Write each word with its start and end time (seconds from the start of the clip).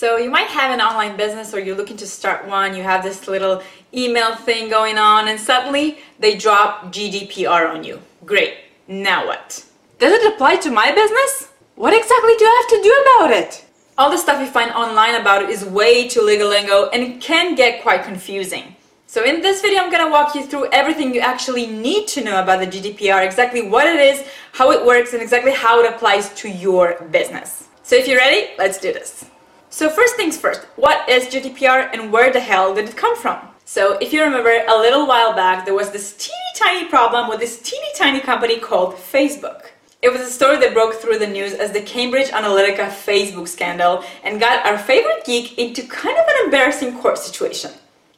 So 0.00 0.16
you 0.16 0.30
might 0.30 0.46
have 0.46 0.70
an 0.70 0.80
online 0.80 1.18
business 1.18 1.52
or 1.52 1.60
you're 1.60 1.76
looking 1.76 1.98
to 1.98 2.06
start 2.06 2.48
one, 2.48 2.74
you 2.74 2.82
have 2.82 3.02
this 3.02 3.28
little 3.28 3.62
email 3.92 4.34
thing 4.34 4.70
going 4.70 4.96
on, 4.96 5.28
and 5.28 5.38
suddenly 5.38 5.98
they 6.18 6.38
drop 6.38 6.86
GDPR 6.86 7.68
on 7.68 7.84
you. 7.84 8.00
Great. 8.24 8.54
Now 8.88 9.26
what? 9.26 9.62
Does 9.98 10.14
it 10.14 10.32
apply 10.32 10.56
to 10.56 10.70
my 10.70 10.90
business? 10.90 11.50
What 11.74 11.92
exactly 11.92 12.32
do 12.38 12.46
I 12.46 12.62
have 12.62 12.78
to 12.78 12.82
do 12.82 13.04
about 13.04 13.30
it? 13.42 13.66
All 13.98 14.10
the 14.10 14.16
stuff 14.16 14.40
you 14.40 14.46
find 14.46 14.70
online 14.70 15.20
about 15.20 15.42
it 15.42 15.50
is 15.50 15.66
way 15.66 16.08
too 16.08 16.22
legal 16.22 16.48
lingo 16.48 16.88
and 16.88 17.02
it 17.02 17.20
can 17.20 17.54
get 17.54 17.82
quite 17.82 18.02
confusing. 18.02 18.74
So 19.06 19.22
in 19.22 19.42
this 19.42 19.60
video, 19.60 19.80
I'm 19.82 19.90
gonna 19.90 20.10
walk 20.10 20.34
you 20.34 20.46
through 20.46 20.70
everything 20.72 21.14
you 21.14 21.20
actually 21.20 21.66
need 21.66 22.08
to 22.08 22.24
know 22.24 22.42
about 22.42 22.60
the 22.60 22.66
GDPR, 22.66 23.22
exactly 23.22 23.68
what 23.68 23.86
it 23.86 24.00
is, 24.00 24.26
how 24.52 24.70
it 24.70 24.82
works, 24.82 25.12
and 25.12 25.20
exactly 25.20 25.52
how 25.52 25.78
it 25.80 25.92
applies 25.92 26.32
to 26.36 26.48
your 26.48 26.94
business. 27.10 27.68
So 27.82 27.96
if 27.96 28.08
you're 28.08 28.16
ready, 28.16 28.52
let's 28.56 28.78
do 28.78 28.94
this. 28.94 29.29
So 29.72 29.88
first 29.88 30.16
things 30.16 30.36
first, 30.36 30.62
what 30.74 31.08
is 31.08 31.26
GDPR 31.26 31.90
and 31.92 32.10
where 32.10 32.32
the 32.32 32.40
hell 32.40 32.74
did 32.74 32.88
it 32.88 32.96
come 32.96 33.16
from? 33.16 33.38
So 33.64 33.96
if 33.98 34.12
you 34.12 34.20
remember, 34.20 34.50
a 34.66 34.76
little 34.76 35.06
while 35.06 35.32
back, 35.32 35.64
there 35.64 35.74
was 35.74 35.92
this 35.92 36.16
teeny 36.16 36.36
tiny 36.56 36.88
problem 36.88 37.28
with 37.28 37.38
this 37.38 37.62
teeny 37.62 37.86
tiny 37.96 38.18
company 38.18 38.58
called 38.58 38.96
Facebook. 38.96 39.66
It 40.02 40.10
was 40.10 40.22
a 40.22 40.30
story 40.30 40.56
that 40.56 40.74
broke 40.74 40.94
through 40.94 41.20
the 41.20 41.26
news 41.28 41.52
as 41.52 41.70
the 41.70 41.82
Cambridge 41.82 42.30
Analytica 42.30 42.88
Facebook 42.88 43.46
scandal 43.46 44.02
and 44.24 44.40
got 44.40 44.66
our 44.66 44.76
favorite 44.76 45.24
geek 45.24 45.56
into 45.56 45.86
kind 45.86 46.18
of 46.18 46.24
an 46.26 46.44
embarrassing 46.46 46.98
court 46.98 47.18
situation. 47.18 47.70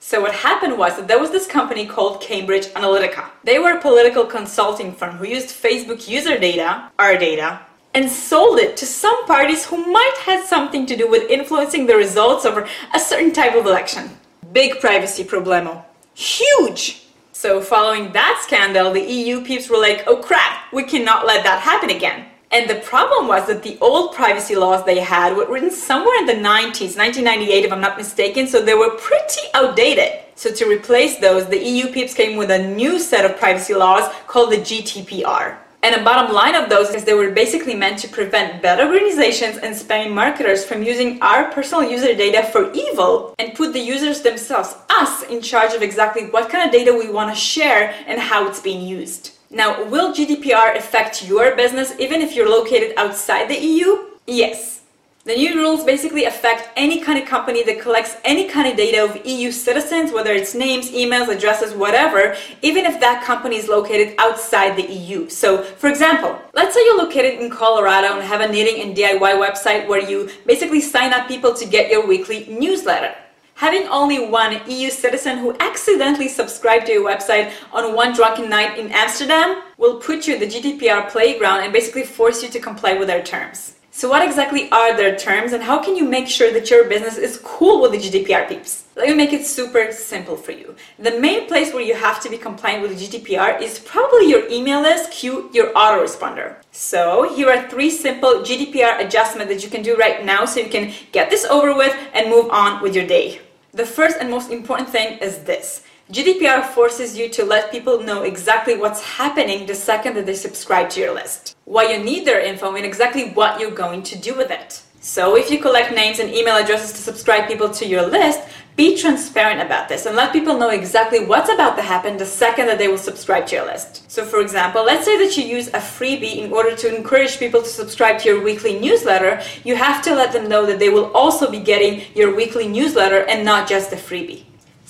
So 0.00 0.22
what 0.22 0.34
happened 0.34 0.78
was 0.78 0.96
that 0.96 1.08
there 1.08 1.18
was 1.18 1.30
this 1.30 1.46
company 1.46 1.84
called 1.84 2.22
Cambridge 2.22 2.68
Analytica. 2.68 3.26
They 3.42 3.58
were 3.58 3.72
a 3.72 3.80
political 3.82 4.24
consulting 4.24 4.94
firm 4.94 5.16
who 5.16 5.26
used 5.26 5.48
Facebook 5.48 6.08
user 6.08 6.38
data, 6.38 6.90
our 6.98 7.18
data, 7.18 7.60
and 7.94 8.10
sold 8.10 8.58
it 8.58 8.76
to 8.76 8.86
some 8.86 9.24
parties 9.26 9.64
who 9.64 9.76
might 9.92 10.16
have 10.24 10.44
something 10.44 10.84
to 10.86 10.96
do 10.96 11.08
with 11.08 11.30
influencing 11.30 11.86
the 11.86 11.96
results 11.96 12.44
of 12.44 12.68
a 12.92 12.98
certain 12.98 13.32
type 13.32 13.54
of 13.54 13.66
election. 13.66 14.10
Big 14.52 14.80
privacy 14.80 15.24
problemo. 15.24 15.84
Huge! 16.14 17.04
So 17.32 17.60
following 17.60 18.12
that 18.12 18.40
scandal, 18.44 18.92
the 18.92 19.00
EU 19.00 19.44
peeps 19.44 19.68
were 19.68 19.78
like, 19.78 20.04
oh 20.06 20.16
crap, 20.16 20.72
we 20.72 20.82
cannot 20.82 21.26
let 21.26 21.44
that 21.44 21.60
happen 21.60 21.90
again. 21.90 22.26
And 22.50 22.70
the 22.70 22.76
problem 22.76 23.26
was 23.26 23.48
that 23.48 23.62
the 23.62 23.76
old 23.80 24.14
privacy 24.14 24.54
laws 24.54 24.84
they 24.84 25.00
had 25.00 25.36
were 25.36 25.50
written 25.50 25.70
somewhere 25.70 26.16
in 26.20 26.26
the 26.26 26.34
90s, 26.34 26.96
1998 26.96 27.64
if 27.64 27.72
I'm 27.72 27.80
not 27.80 27.96
mistaken, 27.96 28.46
so 28.46 28.62
they 28.62 28.74
were 28.74 28.96
pretty 28.96 29.42
outdated. 29.54 30.20
So 30.36 30.52
to 30.52 30.66
replace 30.66 31.18
those, 31.18 31.46
the 31.46 31.58
EU 31.58 31.88
peeps 31.88 32.14
came 32.14 32.36
with 32.36 32.50
a 32.50 32.58
new 32.58 32.98
set 32.98 33.24
of 33.24 33.38
privacy 33.38 33.74
laws 33.74 34.12
called 34.26 34.52
the 34.52 34.58
GDPR. 34.58 35.58
And 35.84 35.94
the 35.94 36.02
bottom 36.02 36.32
line 36.32 36.54
of 36.54 36.70
those 36.70 36.94
is 36.94 37.04
they 37.04 37.12
were 37.12 37.30
basically 37.30 37.74
meant 37.74 37.98
to 37.98 38.08
prevent 38.08 38.62
bad 38.62 38.80
organizations 38.80 39.58
and 39.58 39.76
spammy 39.76 40.10
marketers 40.10 40.64
from 40.64 40.82
using 40.82 41.20
our 41.20 41.52
personal 41.52 41.84
user 41.84 42.14
data 42.14 42.42
for 42.50 42.72
evil 42.72 43.34
and 43.38 43.52
put 43.52 43.74
the 43.74 43.80
users 43.80 44.22
themselves, 44.22 44.76
us, 44.88 45.24
in 45.24 45.42
charge 45.42 45.74
of 45.74 45.82
exactly 45.82 46.24
what 46.30 46.48
kind 46.48 46.64
of 46.64 46.72
data 46.72 46.90
we 46.90 47.10
want 47.10 47.28
to 47.28 47.38
share 47.38 47.94
and 48.06 48.18
how 48.18 48.48
it's 48.48 48.60
being 48.60 48.80
used. 48.80 49.32
Now, 49.50 49.84
will 49.84 50.14
GDPR 50.14 50.74
affect 50.74 51.28
your 51.28 51.54
business 51.54 51.92
even 51.98 52.22
if 52.22 52.34
you're 52.34 52.48
located 52.48 52.94
outside 52.96 53.50
the 53.50 53.60
EU? 53.60 54.06
Yes. 54.26 54.83
The 55.26 55.34
new 55.34 55.54
rules 55.54 55.84
basically 55.84 56.26
affect 56.26 56.68
any 56.76 57.00
kind 57.00 57.18
of 57.18 57.26
company 57.26 57.62
that 57.62 57.80
collects 57.80 58.18
any 58.26 58.46
kind 58.46 58.68
of 58.68 58.76
data 58.76 59.02
of 59.02 59.24
EU 59.24 59.50
citizens, 59.52 60.12
whether 60.12 60.32
it's 60.32 60.54
names, 60.54 60.90
emails, 60.90 61.28
addresses, 61.34 61.72
whatever, 61.72 62.36
even 62.60 62.84
if 62.84 63.00
that 63.00 63.24
company 63.24 63.56
is 63.56 63.66
located 63.66 64.16
outside 64.18 64.76
the 64.76 64.82
EU. 64.82 65.26
So, 65.30 65.62
for 65.62 65.88
example, 65.88 66.38
let's 66.52 66.74
say 66.74 66.84
you're 66.84 66.98
located 66.98 67.40
in 67.40 67.48
Colorado 67.48 68.12
and 68.12 68.22
have 68.22 68.42
a 68.42 68.52
knitting 68.52 68.82
and 68.82 68.94
DIY 68.94 69.18
website 69.18 69.88
where 69.88 70.06
you 70.06 70.28
basically 70.44 70.82
sign 70.82 71.14
up 71.14 71.26
people 71.26 71.54
to 71.54 71.64
get 71.64 71.90
your 71.90 72.06
weekly 72.06 72.44
newsletter. 72.50 73.14
Having 73.54 73.88
only 73.88 74.28
one 74.28 74.60
EU 74.68 74.90
citizen 74.90 75.38
who 75.38 75.56
accidentally 75.58 76.28
subscribed 76.28 76.84
to 76.84 76.92
your 76.92 77.08
website 77.10 77.50
on 77.72 77.94
one 77.94 78.12
drunken 78.12 78.50
night 78.50 78.78
in 78.78 78.92
Amsterdam 78.92 79.62
will 79.78 80.00
put 80.00 80.26
you 80.26 80.34
in 80.34 80.40
the 80.40 80.46
GDPR 80.46 81.08
playground 81.08 81.60
and 81.60 81.72
basically 81.72 82.04
force 82.04 82.42
you 82.42 82.50
to 82.50 82.60
comply 82.60 82.92
with 82.92 83.08
their 83.08 83.22
terms. 83.22 83.76
So 83.96 84.08
what 84.08 84.26
exactly 84.26 84.68
are 84.72 84.96
their 84.96 85.14
terms 85.14 85.52
and 85.52 85.62
how 85.62 85.80
can 85.80 85.94
you 85.94 86.04
make 86.04 86.26
sure 86.26 86.52
that 86.52 86.68
your 86.68 86.88
business 86.88 87.16
is 87.16 87.40
cool 87.44 87.80
with 87.80 87.92
the 87.92 87.98
GDPR 87.98 88.48
peeps? 88.48 88.86
Let 88.96 89.08
me 89.08 89.14
make 89.14 89.32
it 89.32 89.46
super 89.46 89.92
simple 89.92 90.36
for 90.36 90.50
you. 90.50 90.74
The 90.98 91.20
main 91.20 91.46
place 91.46 91.72
where 91.72 91.84
you 91.84 91.94
have 91.94 92.20
to 92.22 92.28
be 92.28 92.36
compliant 92.36 92.82
with 92.82 92.98
the 92.98 93.06
GDPR 93.06 93.60
is 93.62 93.78
probably 93.78 94.28
your 94.28 94.48
email 94.48 94.80
list, 94.80 95.12
Q, 95.12 95.48
your 95.52 95.72
autoresponder. 95.74 96.56
So 96.72 97.36
here 97.36 97.48
are 97.48 97.70
three 97.70 97.88
simple 97.88 98.40
GDPR 98.40 98.98
adjustments 98.98 99.54
that 99.54 99.62
you 99.62 99.70
can 99.70 99.82
do 99.82 99.94
right 99.94 100.24
now 100.24 100.44
so 100.44 100.58
you 100.58 100.70
can 100.70 100.92
get 101.12 101.30
this 101.30 101.44
over 101.44 101.72
with 101.72 101.96
and 102.14 102.28
move 102.28 102.50
on 102.50 102.82
with 102.82 102.96
your 102.96 103.06
day. 103.06 103.40
The 103.74 103.86
first 103.86 104.16
and 104.18 104.28
most 104.28 104.50
important 104.50 104.88
thing 104.88 105.18
is 105.18 105.44
this. 105.44 105.84
GDPR 106.12 106.66
forces 106.66 107.16
you 107.16 107.30
to 107.30 107.46
let 107.46 107.72
people 107.72 108.02
know 108.02 108.24
exactly 108.24 108.76
what's 108.76 109.02
happening 109.02 109.64
the 109.64 109.74
second 109.74 110.14
that 110.14 110.26
they 110.26 110.34
subscribe 110.34 110.90
to 110.90 111.00
your 111.00 111.14
list. 111.14 111.56
Why 111.64 111.90
you 111.90 112.04
need 112.04 112.26
their 112.26 112.40
info 112.40 112.74
and 112.74 112.84
exactly 112.84 113.30
what 113.30 113.58
you're 113.58 113.70
going 113.70 114.02
to 114.02 114.18
do 114.18 114.34
with 114.34 114.50
it. 114.50 114.82
So 115.00 115.34
if 115.34 115.50
you 115.50 115.58
collect 115.58 115.94
names 115.94 116.18
and 116.18 116.28
email 116.28 116.56
addresses 116.56 116.92
to 116.92 116.98
subscribe 116.98 117.48
people 117.48 117.70
to 117.70 117.86
your 117.86 118.06
list, 118.06 118.40
be 118.76 118.98
transparent 118.98 119.62
about 119.62 119.88
this 119.88 120.04
and 120.04 120.14
let 120.14 120.34
people 120.34 120.58
know 120.58 120.68
exactly 120.68 121.24
what's 121.24 121.50
about 121.50 121.74
to 121.76 121.82
happen 121.82 122.18
the 122.18 122.26
second 122.26 122.66
that 122.66 122.76
they 122.76 122.88
will 122.88 122.98
subscribe 122.98 123.46
to 123.46 123.56
your 123.56 123.64
list. 123.64 124.10
So 124.10 124.26
for 124.26 124.42
example, 124.42 124.84
let's 124.84 125.06
say 125.06 125.16
that 125.24 125.38
you 125.38 125.44
use 125.44 125.68
a 125.68 125.78
freebie 125.78 126.36
in 126.36 126.52
order 126.52 126.76
to 126.76 126.94
encourage 126.94 127.38
people 127.38 127.62
to 127.62 127.68
subscribe 127.68 128.18
to 128.20 128.28
your 128.28 128.42
weekly 128.42 128.78
newsletter, 128.78 129.42
you 129.64 129.74
have 129.74 130.02
to 130.02 130.14
let 130.14 130.32
them 130.32 130.50
know 130.50 130.66
that 130.66 130.78
they 130.78 130.90
will 130.90 131.10
also 131.12 131.50
be 131.50 131.60
getting 131.60 132.02
your 132.14 132.34
weekly 132.34 132.68
newsletter 132.68 133.24
and 133.24 133.42
not 133.42 133.66
just 133.66 133.88
the 133.88 133.96
freebie. 133.96 134.44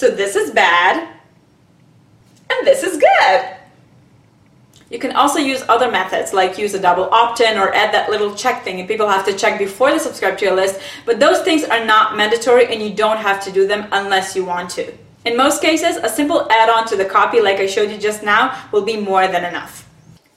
So 0.00 0.10
this 0.10 0.34
is 0.34 0.50
bad 0.50 1.06
and 2.48 2.66
this 2.66 2.82
is 2.82 2.96
good. 2.96 3.56
You 4.88 4.98
can 4.98 5.12
also 5.14 5.38
use 5.38 5.62
other 5.68 5.90
methods 5.90 6.32
like 6.32 6.56
use 6.56 6.72
a 6.72 6.80
double 6.80 7.10
opt-in 7.12 7.58
or 7.58 7.74
add 7.74 7.92
that 7.92 8.08
little 8.08 8.34
check 8.34 8.64
thing 8.64 8.80
and 8.80 8.88
people 8.88 9.06
have 9.06 9.26
to 9.26 9.36
check 9.36 9.58
before 9.58 9.90
they 9.90 9.98
subscribe 9.98 10.38
to 10.38 10.46
your 10.46 10.56
list, 10.56 10.80
but 11.04 11.20
those 11.20 11.42
things 11.42 11.64
are 11.64 11.84
not 11.84 12.16
mandatory 12.16 12.72
and 12.72 12.82
you 12.82 12.94
don't 12.94 13.18
have 13.18 13.44
to 13.44 13.52
do 13.52 13.66
them 13.66 13.88
unless 13.92 14.34
you 14.34 14.42
want 14.42 14.70
to. 14.70 14.90
In 15.26 15.36
most 15.36 15.60
cases, 15.60 15.98
a 15.98 16.08
simple 16.08 16.50
add-on 16.50 16.86
to 16.86 16.96
the 16.96 17.04
copy 17.04 17.42
like 17.42 17.58
I 17.58 17.66
showed 17.66 17.90
you 17.90 17.98
just 17.98 18.22
now 18.22 18.58
will 18.72 18.86
be 18.86 18.96
more 18.96 19.28
than 19.28 19.44
enough. 19.44 19.86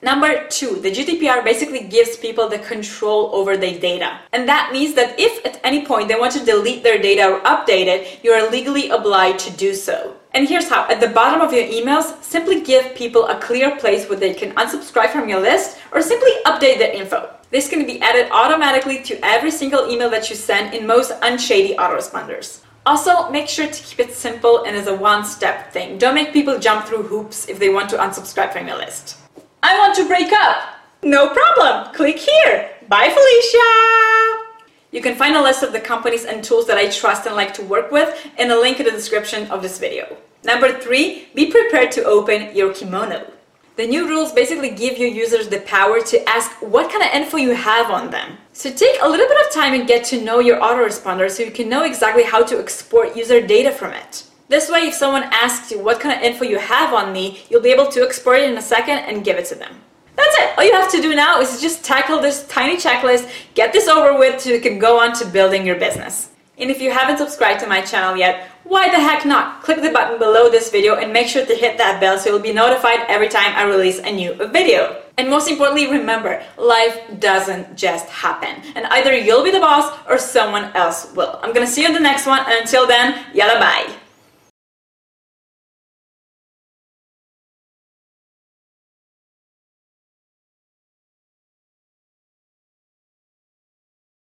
Number 0.03 0.45
two, 0.49 0.81
the 0.81 0.91
GDPR 0.91 1.45
basically 1.45 1.79
gives 1.79 2.17
people 2.17 2.49
the 2.49 2.59
control 2.59 3.29
over 3.33 3.55
their 3.55 3.79
data. 3.79 4.19
And 4.33 4.49
that 4.49 4.73
means 4.73 4.95
that 4.95 5.17
if 5.17 5.45
at 5.45 5.61
any 5.63 5.85
point 5.85 6.09
they 6.09 6.19
want 6.19 6.33
to 6.33 6.43
delete 6.43 6.83
their 6.83 7.01
data 7.01 7.25
or 7.25 7.39
update 7.43 7.87
it, 7.87 8.19
you 8.21 8.31
are 8.33 8.51
legally 8.51 8.89
obliged 8.89 9.39
to 9.47 9.51
do 9.51 9.73
so. 9.73 10.17
And 10.33 10.45
here's 10.45 10.67
how. 10.67 10.85
At 10.89 10.99
the 10.99 11.07
bottom 11.07 11.39
of 11.39 11.53
your 11.53 11.63
emails, 11.63 12.21
simply 12.21 12.59
give 12.59 12.95
people 12.95 13.27
a 13.27 13.39
clear 13.39 13.77
place 13.77 14.09
where 14.09 14.19
they 14.19 14.33
can 14.33 14.51
unsubscribe 14.55 15.11
from 15.11 15.29
your 15.29 15.39
list 15.39 15.77
or 15.93 16.01
simply 16.01 16.31
update 16.45 16.79
their 16.79 16.91
info. 16.91 17.29
This 17.49 17.69
can 17.69 17.85
be 17.85 18.01
added 18.01 18.29
automatically 18.29 19.01
to 19.03 19.25
every 19.25 19.51
single 19.51 19.89
email 19.89 20.09
that 20.09 20.29
you 20.29 20.35
send 20.35 20.73
in 20.73 20.85
most 20.85 21.13
unshady 21.21 21.77
autoresponders. 21.77 22.59
Also, 22.85 23.29
make 23.29 23.47
sure 23.47 23.67
to 23.67 23.83
keep 23.83 24.01
it 24.01 24.13
simple 24.13 24.65
and 24.65 24.75
as 24.75 24.87
a 24.87 24.93
one-step 24.93 25.71
thing. 25.71 25.97
Don't 25.97 26.15
make 26.15 26.33
people 26.33 26.59
jump 26.59 26.85
through 26.85 27.03
hoops 27.03 27.47
if 27.47 27.57
they 27.57 27.69
want 27.69 27.89
to 27.91 27.95
unsubscribe 27.95 28.51
from 28.51 28.67
your 28.67 28.75
list. 28.75 29.22
I 29.65 29.77
want 29.79 29.95
to 29.95 30.05
break 30.05 30.33
up. 30.33 30.75
No 31.03 31.29
problem. 31.29 31.93
Click 31.93 32.17
here. 32.17 32.69
Bye, 32.89 33.09
Felicia. 33.09 34.63
You 34.91 35.01
can 35.01 35.15
find 35.15 35.37
a 35.37 35.41
list 35.41 35.63
of 35.63 35.71
the 35.71 35.79
companies 35.79 36.25
and 36.25 36.43
tools 36.43 36.67
that 36.67 36.77
I 36.77 36.89
trust 36.89 37.25
and 37.25 37.35
like 37.35 37.53
to 37.53 37.63
work 37.63 37.89
with 37.89 38.29
in 38.37 38.51
a 38.51 38.59
link 38.59 38.81
in 38.81 38.85
the 38.85 38.91
description 38.91 39.49
of 39.49 39.61
this 39.61 39.79
video. 39.79 40.17
Number 40.43 40.77
three, 40.81 41.29
be 41.33 41.49
prepared 41.49 41.93
to 41.93 42.03
open 42.03 42.53
your 42.53 42.73
kimono. 42.73 43.31
The 43.77 43.87
new 43.87 44.05
rules 44.07 44.33
basically 44.33 44.69
give 44.69 44.97
your 44.97 45.07
users 45.07 45.47
the 45.47 45.61
power 45.61 46.01
to 46.01 46.29
ask 46.29 46.51
what 46.61 46.91
kind 46.91 47.01
of 47.01 47.13
info 47.13 47.37
you 47.37 47.55
have 47.55 47.89
on 47.89 48.11
them. 48.11 48.37
So 48.51 48.69
take 48.69 48.97
a 49.01 49.07
little 49.07 49.27
bit 49.27 49.47
of 49.47 49.53
time 49.53 49.73
and 49.73 49.87
get 49.87 50.03
to 50.07 50.21
know 50.21 50.39
your 50.39 50.59
autoresponder 50.59 51.31
so 51.31 51.41
you 51.41 51.51
can 51.51 51.69
know 51.69 51.85
exactly 51.85 52.23
how 52.23 52.43
to 52.43 52.59
export 52.59 53.15
user 53.15 53.39
data 53.39 53.71
from 53.71 53.93
it. 53.93 54.25
This 54.49 54.69
way, 54.69 54.81
if 54.81 54.93
someone 54.93 55.23
asks 55.23 55.71
you 55.71 55.79
what 55.79 55.99
kind 55.99 56.15
of 56.17 56.23
info 56.23 56.45
you 56.45 56.59
have 56.59 56.93
on 56.93 57.13
me, 57.13 57.43
you'll 57.49 57.61
be 57.61 57.71
able 57.71 57.87
to 57.87 58.03
export 58.03 58.39
it 58.39 58.49
in 58.49 58.57
a 58.57 58.61
second 58.61 58.99
and 58.99 59.23
give 59.23 59.37
it 59.37 59.45
to 59.45 59.55
them. 59.55 59.81
That's 60.15 60.35
it. 60.37 60.57
All 60.57 60.63
you 60.63 60.73
have 60.73 60.91
to 60.91 61.01
do 61.01 61.15
now 61.15 61.39
is 61.41 61.59
just 61.59 61.83
tackle 61.83 62.21
this 62.21 62.45
tiny 62.47 62.77
checklist, 62.77 63.29
get 63.55 63.73
this 63.73 63.87
over 63.87 64.17
with 64.17 64.41
so 64.41 64.51
you 64.51 64.61
can 64.61 64.77
go 64.79 64.99
on 64.99 65.13
to 65.13 65.25
building 65.25 65.65
your 65.65 65.77
business. 65.77 66.29
And 66.57 66.69
if 66.69 66.81
you 66.81 66.91
haven't 66.91 67.17
subscribed 67.17 67.61
to 67.61 67.67
my 67.67 67.81
channel 67.81 68.15
yet, 68.15 68.49
why 68.63 68.89
the 68.89 68.99
heck 68.99 69.25
not? 69.25 69.63
Click 69.63 69.81
the 69.81 69.89
button 69.89 70.19
below 70.19 70.51
this 70.51 70.69
video 70.69 70.95
and 70.95 71.11
make 71.11 71.27
sure 71.27 71.45
to 71.45 71.55
hit 71.55 71.79
that 71.79 71.99
bell 71.99 72.19
so 72.19 72.29
you'll 72.29 72.39
be 72.39 72.53
notified 72.53 72.99
every 73.07 73.27
time 73.27 73.53
I 73.55 73.63
release 73.63 73.99
a 73.99 74.11
new 74.11 74.35
video. 74.49 75.01
And 75.17 75.29
most 75.29 75.49
importantly, 75.49 75.89
remember, 75.89 76.43
life 76.57 76.99
doesn't 77.19 77.75
just 77.75 78.05
happen. 78.07 78.61
And 78.75 78.85
either 78.87 79.17
you'll 79.17 79.43
be 79.43 79.51
the 79.51 79.59
boss 79.59 79.97
or 80.07 80.19
someone 80.19 80.65
else 80.75 81.11
will. 81.15 81.39
I'm 81.41 81.53
gonna 81.53 81.67
see 81.67 81.81
you 81.81 81.87
in 81.87 81.93
the 81.93 81.99
next 81.99 82.27
one, 82.27 82.39
and 82.39 82.53
until 82.53 82.85
then, 82.85 83.25
yalla 83.33 83.59
bye. 83.59 83.91